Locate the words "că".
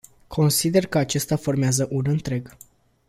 0.87-0.97